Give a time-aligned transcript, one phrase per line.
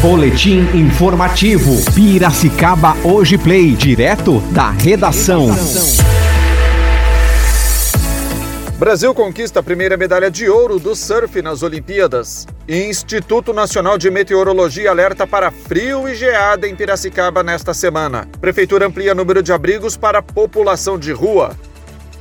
[0.00, 1.72] Boletim informativo.
[1.92, 5.48] Piracicaba Hoje Play, direto da redação.
[8.78, 12.46] Brasil conquista a primeira medalha de ouro do surf nas Olimpíadas.
[12.68, 18.28] Instituto Nacional de Meteorologia alerta para frio e geada em Piracicaba nesta semana.
[18.40, 21.56] Prefeitura amplia número de abrigos para população de rua.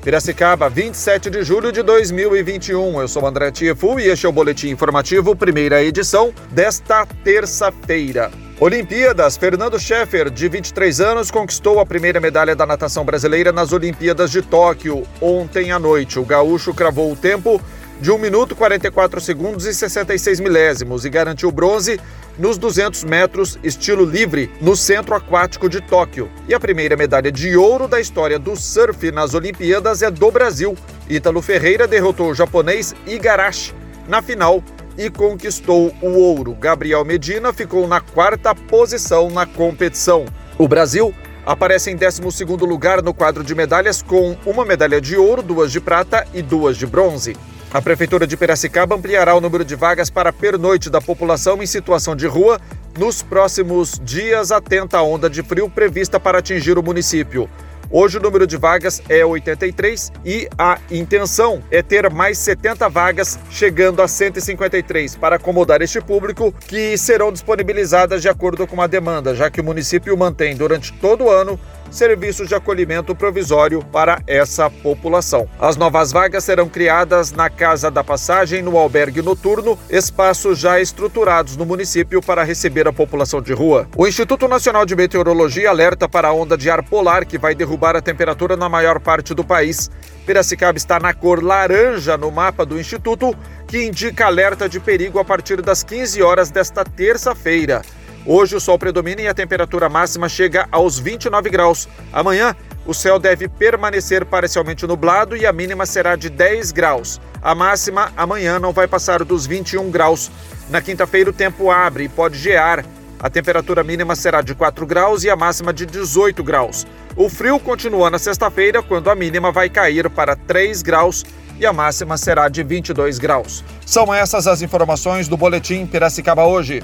[0.02, 3.02] Piracicaba, 27 de julho de 2021.
[3.02, 8.32] Eu sou André Tiefu e este é o Boletim Informativo, primeira edição desta terça-feira.
[8.60, 14.32] Olimpíadas, Fernando Scheffer, de 23 anos, conquistou a primeira medalha da natação brasileira nas Olimpíadas
[14.32, 16.18] de Tóquio ontem à noite.
[16.18, 17.62] O gaúcho cravou o tempo
[18.00, 22.00] de 1 minuto 44 segundos e 66 milésimos e garantiu bronze
[22.38, 26.30] nos 200 metros estilo livre no Centro Aquático de Tóquio.
[26.48, 30.78] E a primeira medalha de ouro da história do surf nas Olimpíadas é do Brasil.
[31.10, 33.74] Ítalo Ferreira derrotou o japonês Igarashi
[34.08, 34.64] na final
[34.96, 36.54] e conquistou o ouro.
[36.54, 40.26] Gabriel Medina ficou na quarta posição na competição.
[40.58, 41.14] O Brasil
[41.46, 45.80] aparece em 12 lugar no quadro de medalhas com uma medalha de ouro, duas de
[45.80, 47.36] prata e duas de bronze.
[47.78, 52.16] A Prefeitura de Piracicaba ampliará o número de vagas para pernoite da população em situação
[52.16, 52.60] de rua
[52.98, 57.48] nos próximos dias, atenta à onda de frio prevista para atingir o município.
[57.92, 63.38] Hoje o número de vagas é 83 e a intenção é ter mais 70 vagas,
[63.52, 69.36] chegando a 153 para acomodar este público, que serão disponibilizadas de acordo com a demanda,
[69.36, 71.60] já que o município mantém durante todo o ano
[71.90, 75.48] serviços de acolhimento provisório para essa população.
[75.60, 81.56] As novas vagas serão criadas na Casa da Passagem, no albergue noturno, espaços já estruturados
[81.56, 83.88] no município para receber a população de rua.
[83.96, 87.96] O Instituto Nacional de Meteorologia alerta para a onda de ar polar que vai derrubar
[87.96, 89.90] a temperatura na maior parte do país.
[90.26, 93.36] Piracicaba está na cor laranja no mapa do Instituto,
[93.68, 97.82] que indica alerta de perigo a partir das 15 horas desta terça-feira.
[98.30, 101.88] Hoje o sol predomina e a temperatura máxima chega aos 29 graus.
[102.12, 102.54] Amanhã
[102.86, 107.22] o céu deve permanecer parcialmente nublado e a mínima será de 10 graus.
[107.42, 110.30] A máxima amanhã não vai passar dos 21 graus.
[110.70, 112.84] Na quinta-feira o tempo abre e pode gear.
[113.18, 116.86] A temperatura mínima será de 4 graus e a máxima de 18 graus.
[117.16, 121.26] O frio continua na sexta-feira, quando a mínima vai cair para 3 graus
[121.58, 123.64] e a máxima será de 22 graus.
[123.86, 126.84] São essas as informações do Boletim Piracicaba hoje.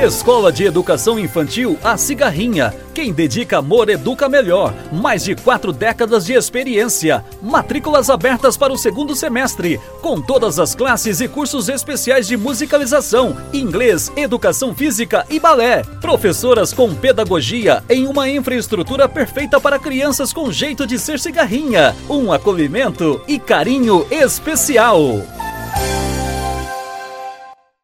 [0.00, 2.72] Escola de Educação Infantil A Cigarrinha.
[2.94, 4.72] Quem dedica amor educa melhor.
[4.92, 7.24] Mais de quatro décadas de experiência.
[7.42, 13.36] Matrículas abertas para o segundo semestre, com todas as classes e cursos especiais de musicalização,
[13.52, 15.82] inglês, educação física e balé.
[16.00, 21.92] Professoras com pedagogia em uma infraestrutura perfeita para crianças com jeito de ser cigarrinha.
[22.08, 25.37] Um acolhimento e carinho especial.